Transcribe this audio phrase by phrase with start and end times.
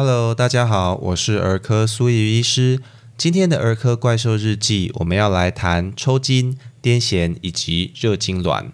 [0.00, 2.80] Hello，大家好，我是儿科苏怡医师。
[3.16, 8.66] 今天的儿科怪兽日记，我们要来谈抽筋、癫痫以及热痉挛。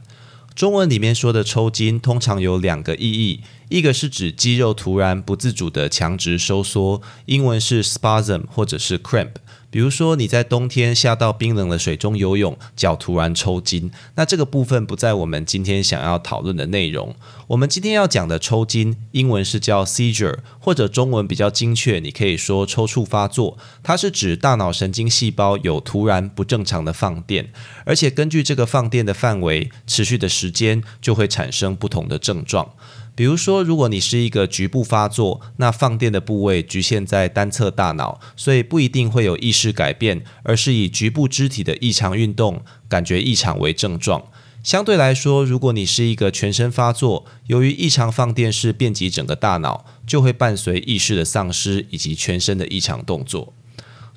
[0.54, 3.40] 中文里面说的抽筋，通常有两个意义，
[3.70, 9.30] 一个是指肌肉突然不自主的强直收缩，英文是 spasm 或者是 cramp。
[9.74, 17.12] 比如说你在冬天下到冰冷的水中游泳，脚突然抽筋，那这个部分不在我们今天想要讨论的内容。
[17.48, 23.58] 我们今天要讲的抽筋，英文是叫 seizure，或者中文比较精确，你可以说抽搐发作。
[23.82, 27.50] 它是指大脑神经细胞有突然不正常的放电，
[27.84, 32.70] 而且根据这个放电的范围、持续的时间，就会产生不同的症状。
[33.16, 44.24] 比如说，如果你是一个局部发作，那放电的部位局限在单侧大脑，所以不一定会有意识改变，而是以局部肢体的异常运动、感觉异常为症状。
[44.64, 53.52] 相对来说，如果你是一个全身发作，由于异常放电是遍及整个大脑，就会伴随意识的丧失以及全身的异常动作。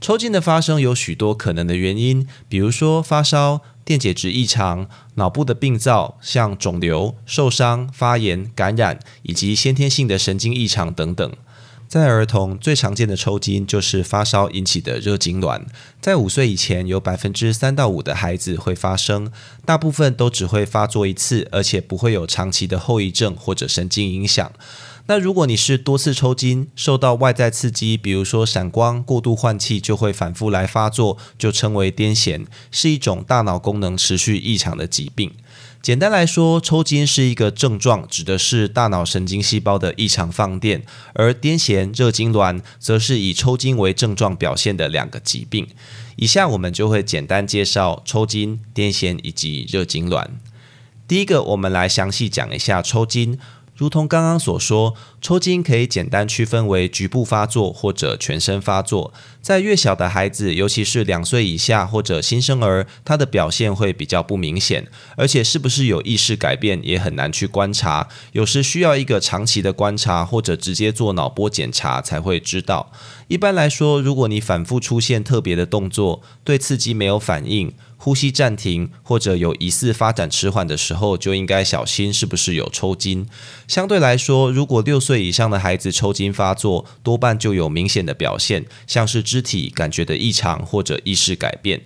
[0.01, 3.61] 抽筋的发生有许多可能的原因，比如说发烧。
[3.87, 11.31] 电解质异常、脑部的病灶，像肿瘤、受伤、发炎、感染，以及先天性的神经异常等等。
[11.87, 15.61] 在儿童最常见的抽筋就是发烧引起的热痉挛，
[16.01, 19.31] 在五岁以前有百分之三到五的孩子会发生，
[19.65, 24.51] 大部分都只会发作一次，而且不会有长期的后遗症或者神经影响。
[25.09, 35.31] 那如果你是多次抽筋，受到外在刺激，比如说闪光、过度换气，就会反复来发作，就称为癫痫，是一种大脑功能持续异常的疾病。
[35.81, 40.81] 简单来说，抽筋是一个症状，指的是大脑神经细胞的异常放电；
[41.13, 45.65] 而癫痫、热痉挛则是以抽筋为症状表现的两个疾病。
[46.17, 50.27] 以下我们就会简单介绍抽筋、癫痫以及热痉挛。
[51.07, 53.39] 第一个，我们来详细讲一下抽筋。
[53.77, 59.13] 如同刚刚所说，抽筋可以简单区分为局部发作或者全身发作。
[59.39, 68.07] 在越小的孩子，尤其是两岁以下或者新生儿，他的表现会比较不明显，而且是不是有意识改变也很难去观察。
[68.31, 72.91] 有时需要一个长期的观察，或者直接做脑波检查才会知道。
[73.27, 77.71] 一般来说，如果你反复出现特别的动作，对刺激没有反应。
[77.97, 83.27] 呼吸暂停或者有疑似发展迟缓的时候，就应该小心是不是有抽筋。
[83.67, 91.81] 相对来说，如果六岁以上的孩子抽筋发作，多半就有明显的表现，像是肢体感觉的异常或者意识改变。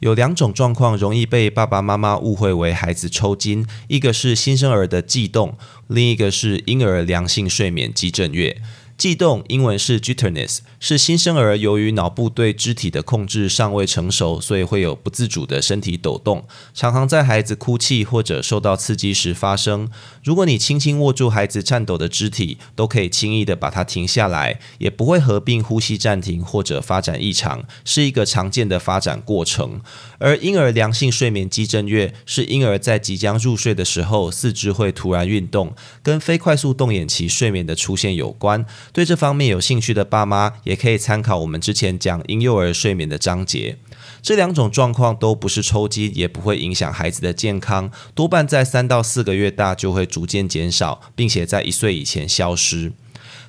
[0.00, 8.60] 有两种状况容易被爸爸妈妈误会为孩子抽筋，一个是新生儿的悸动，另一个是婴儿良性睡眠激震乐。
[8.98, 19.90] 悸动，英文是 jitterness，是新生儿由于脑部对肢体的控制尚未成熟，所以会有不自主的身体抖动，常常在孩子哭泣或者受到刺激时发生。
[20.24, 29.82] 如果你轻轻握住孩子颤抖的肢体，都可以轻易的把它停下来，也不会合并呼吸暂停或者发展异常，是一个常见的发展过程。
[30.18, 38.64] 而婴儿良性睡眠激震乐是婴儿在即将入睡的时候，四肢会突然运动，跟非快速动眼期睡眠的出现有关。
[38.92, 43.78] 对这方面有兴趣的爸妈，也可以参考我们之前讲婴幼儿睡眠的章节。
[44.22, 52.92] 这两种状况都不是抽筋，也不会影响孩子的健康，多半在三到四个月大就会逐渐减少，并且在一岁以前消失。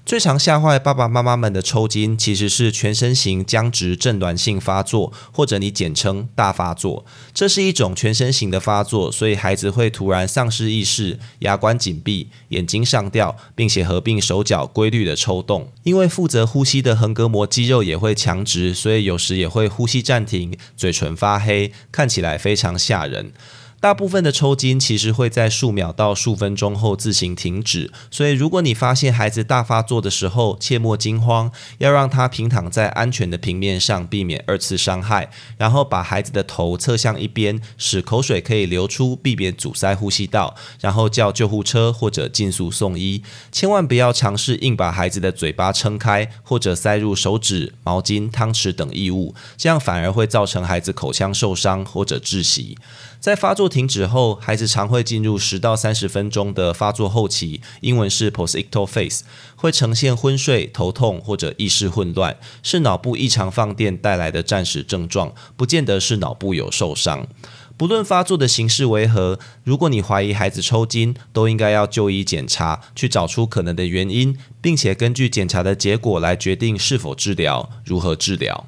[0.07, 7.05] 最常吓坏爸爸妈妈们的抽筋，其实是全身型僵直症挛性发作，或者你简称大发作。
[7.33, 15.73] 这是一种全身型的发作，所以孩子会突然丧失意识，牙关紧闭，眼睛上吊，并且合并手脚规律的抽动。
[15.83, 23.33] 因为负责呼吸的横膈膜肌肉也会强直，所以有时也会呼吸暂停，嘴唇发黑，看起来非常吓人。
[23.79, 35.29] 大部分的抽筋其实会在数秒到数分钟后自行停止，所以如果你发现孩子大发作的时候，切莫惊慌，要让他平躺在安全的平面上，避免二次伤害。
[35.57, 40.55] 然后把孩子的头侧向一边，使口水可以流出，避免阻塞呼吸道。
[40.81, 43.21] 然后叫救护车或者尽速送医。
[43.51, 52.75] 千万不要尝试硬把孩子的嘴巴撑开，或者塞入手指、毛巾、汤匙等异物，这样反而会造成孩子口腔受伤或者窒息。
[53.19, 59.21] 在发作停止后，孩子常会进入十到三十分钟的发作后期，英文是 postictal phase，
[59.55, 67.27] 会呈现昏睡、头痛或者意识混乱，是脑部异常放电带来的暂时症状，不见得是脑部有受伤。
[67.75, 78.67] 不论发作的形式为何，如果你怀疑孩子抽筋，都应该要就医检查，去找出可能的原因，并且根据检查的结果来决定是否治疗、如何治疗。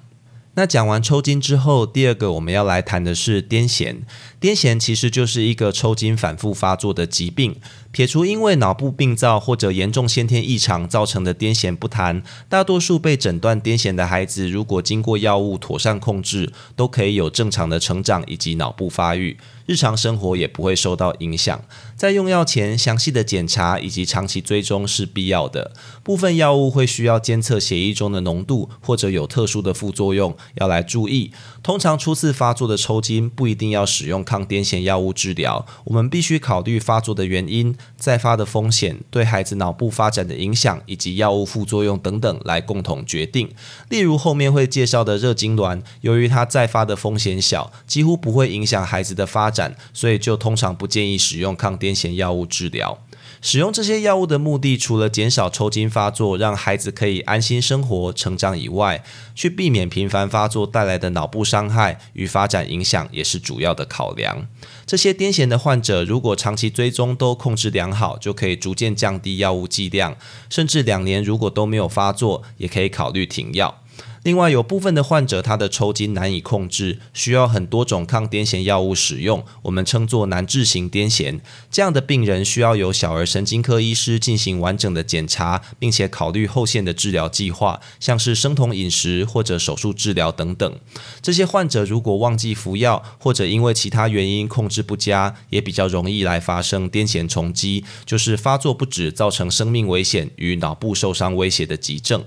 [0.60, 4.00] 那讲完抽筋之后，第二个我们要来谈的是癫痫。
[4.42, 7.56] 癫痫其实就是一个抽筋反复发作的疾病。
[7.94, 19.38] 撇除因为脑部病灶或者严重先天异常造成的癫痫不谈，大多数被诊断癫痫的孩子，如果经过药物妥善控制，都可以有正常的成长以及脑部发育，
[19.70, 21.62] 日常生活也不会受到影响。
[21.96, 25.74] 在用药前，详细的检查以及长期追踪是必要的。
[26.02, 31.32] 部分药物会需要监测血液中的浓度，或者有特殊的副作用，要来注意。
[31.62, 37.76] 通常初次发作的抽筋不一定要使用抗癫痫药物治疗，我们必须考虑发作的原因。
[37.96, 43.48] 再发的风险、对孩子脑部发展的影响以及药物副作用等等来共同决定。
[43.90, 49.59] 例如后面会介绍的热痉挛，由于它再发的风险小，几乎不会影响孩子的发展，
[49.94, 53.00] 所以就通常不建议使用抗癫痫药物治疗。
[53.42, 59.02] 使用这些药物的目的，除了减少抽筋发作，让孩子可以安心生活成长以外，
[59.34, 64.46] 去避免频繁发作带来的脑部伤害与发展影响，也是主要的考量。
[64.86, 70.18] 这些癫痫的患者，如果长期追踪都控制良好，就可以逐渐降低药物剂量，
[70.50, 73.82] 甚至两年如果都没有发作，也可以考虑停药。
[74.24, 81.40] 另外，有部分的患者，他的抽筋难以控制，需要很多种抗癫痫药物使用，我们称作难治型癫痫。
[81.72, 90.80] 这样的病人需要由小儿神经科医师进行完整的检查，并且考虑后线的治疗计划，像是生酮饮食或者手术治疗等等。
[91.22, 102.26] 这些患者如果忘记服药，或者因为其他原因控制不佳，也比较容易来发生癫痫重击，就是发作不止，造成生命危险与脑部受伤威胁的急症。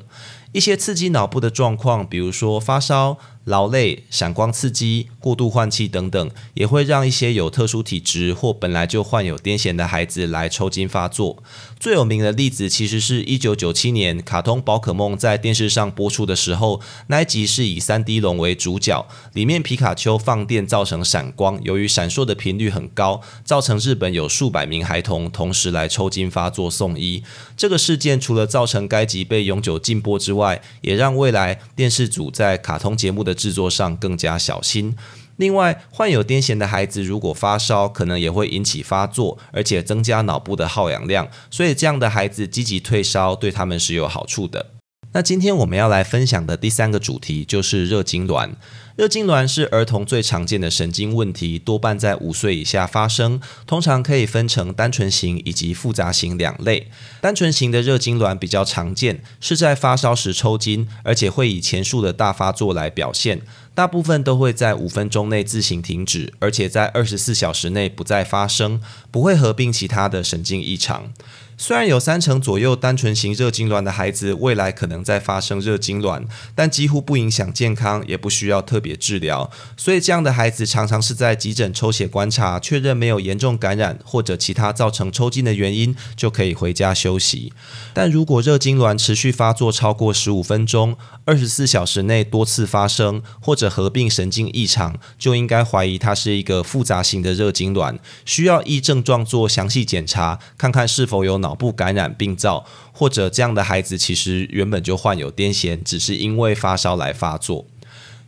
[0.52, 3.18] 一些刺激脑部的状况，比如说发烧。
[3.44, 11.42] 劳累、闪光刺激、过度换气等等，也会让一些有特殊体质或本来就患有癫痫的孩子来抽筋发作。
[11.80, 27.24] 最有名的例子，其实是一九九七年卡通宝可梦在电视上播出的时候，那一集是以三 D 龙为主角，里面皮卡丘放电造成闪光，由于闪烁的频率很高，造成日本有数百名孩童同时来抽筋发作送医。
[27.56, 34.96] 这个事件除了造成该集被永久禁播之外，也让未来电视组在卡通节目的制作上更加小心。
[35.36, 44.66] 另外，患有癫痫的孩子如果发烧，可能也会引起发作，而且增加脑部的耗氧量，所以这样的孩子积极退烧对他们是有好处的。
[45.14, 48.52] 那今天我们要来分享的第三个主题就是热痉挛。
[48.96, 53.40] 热痉挛是儿童最常见的神经问题，多半在五岁以下发生。
[53.66, 56.88] 通常可以分成单纯型以及复杂型两类。
[57.20, 63.42] 单纯型的热痉挛比较常见，是在发烧时抽筋，而且会以前述的大发作来表现。
[63.74, 68.80] 大部分都会在五分钟内自行停止，而且在二十四小时内不再发生，
[69.10, 71.12] 不会合并其他的神经异常。
[71.58, 79.50] 虽然有三成左右单纯型热痉挛的孩子未来可能在发生热痉挛，但几乎不影响健康，也不需要特别治疗。
[79.76, 87.52] 所以这样的孩子常常是在急诊抽血观察，确认没有严重感染或者其他造成抽筋的原因，就可以回家休息。
[87.92, 90.96] 但如果热痉挛持续发作超过十五分钟，
[91.26, 101.41] 二十四小时内多次发生，或者合并神经异常，就应该怀疑它是一个复杂型的热痉挛，需要依症状做详细检查，看看是否有。
[101.42, 107.66] 脑部感染病灶，或者这样的孩子其实原本就患有癫痫，只是因为发烧来发作。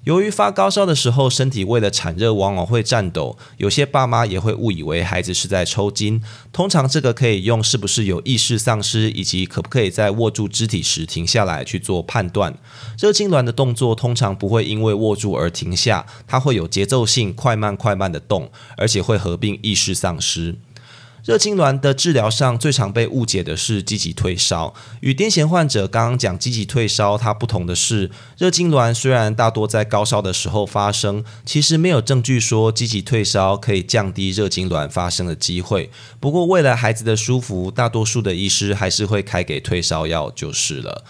[0.04, 6.22] 由于发高烧的时候，身体为了产热往往会颤抖，有些爸妈也会误以为孩子是在抽筋。
[6.52, 12.54] 通常这个可以用是不是有意识丧失，以及可不可以在握住肢体时停下来去做判断。
[12.98, 20.56] 热痉挛的动作通常不会因为握住而停下，它会有节奏性快慢快慢的动，而且会合并意识丧失。
[21.24, 24.74] 热痉挛的治疗上最常被误解的是积极退烧。
[25.00, 35.90] 与癫痫患者刚刚讲积极退烧，它不同的是，热痉挛虽然大多在高烧的时候发生，其实没有证据说积极退烧可以降低热痉挛发生的机会。
[36.20, 41.04] 不过为了孩子的舒服，大多数的医师还是会开给退烧药就是了。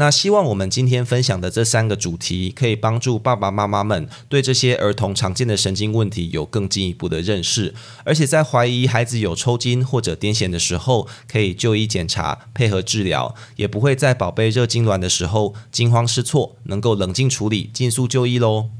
[0.00, 18.79] 那希望我们今天分享的这三个主题，可以帮助爸爸妈妈们对这些儿童常见的神经问题有更进一步的认识，而且在怀疑孩子有抽筋或者癫痫的时候，可以就医检查，配合治疗，也不会在宝贝热痉挛的时候惊慌失措，能够冷静处理，尽速就医喽。